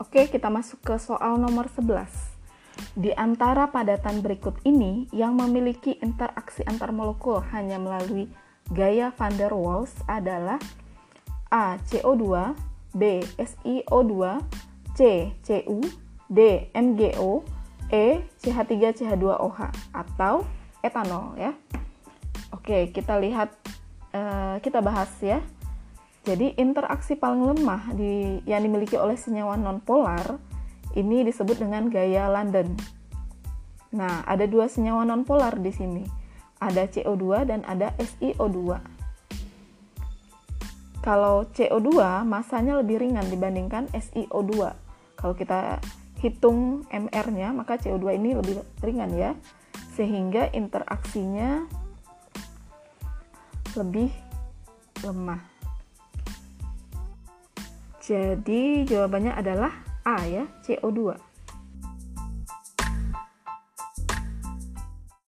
Oke, 0.00 0.32
kita 0.32 0.48
masuk 0.48 0.80
ke 0.80 0.96
soal 0.96 1.36
nomor 1.36 1.68
11. 1.68 2.08
Di 2.96 3.12
antara 3.12 3.68
padatan 3.68 4.24
berikut 4.24 4.56
ini 4.64 5.04
yang 5.12 5.36
memiliki 5.36 6.00
interaksi 6.00 6.64
antar 6.64 6.88
molekul 6.88 7.44
hanya 7.52 7.76
melalui 7.76 8.32
gaya 8.72 9.12
van 9.12 9.36
der 9.36 9.52
Waals 9.52 9.92
adalah 10.08 10.56
A. 11.52 11.76
CO2 11.84 12.56
B. 12.96 13.20
SiO2 13.36 14.40
C. 14.96 15.00
Cu 15.44 15.84
D. 16.32 16.72
MgO 16.72 17.44
E. 17.92 18.24
CH3CH2OH 18.40 19.60
atau 19.92 20.48
etanol 20.80 21.36
ya. 21.36 21.52
Oke, 22.56 22.88
kita 22.88 23.20
lihat 23.20 23.52
uh, 24.16 24.56
kita 24.64 24.80
bahas 24.80 25.12
ya. 25.20 25.44
Jadi 26.20 26.52
interaksi 26.60 27.16
paling 27.16 27.40
lemah 27.40 27.96
di, 27.96 28.44
yang 28.44 28.60
dimiliki 28.60 29.00
oleh 29.00 29.16
senyawa 29.16 29.56
nonpolar 29.56 30.36
ini 30.92 31.24
disebut 31.24 31.56
dengan 31.56 31.88
gaya 31.88 32.28
London. 32.28 32.76
Nah, 33.90 34.22
ada 34.28 34.46
dua 34.46 34.68
senyawa 34.68 35.02
nonpolar 35.08 35.56
di 35.58 35.72
sini. 35.72 36.04
Ada 36.60 36.86
CO2 36.92 37.48
dan 37.48 37.64
ada 37.64 37.96
SiO2. 37.96 38.76
Kalau 41.00 41.48
CO2 41.56 41.88
masanya 42.28 42.76
lebih 42.76 43.00
ringan 43.00 43.24
dibandingkan 43.32 43.88
SiO2. 43.96 44.52
Kalau 45.16 45.34
kita 45.34 45.80
hitung 46.20 46.84
MR-nya, 46.92 47.56
maka 47.56 47.80
CO2 47.80 48.20
ini 48.20 48.36
lebih 48.36 48.60
ringan 48.84 49.10
ya. 49.16 49.32
Sehingga 49.96 50.52
interaksinya 50.52 51.64
lebih 53.72 54.12
lemah. 55.00 55.59
Jadi 58.10 58.90
jawabannya 58.90 59.38
adalah 59.38 59.70
A 60.02 60.26
ya, 60.26 60.42
CO2. 60.66 61.29